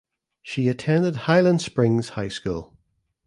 [0.41, 2.75] She attended Highland Springs High School.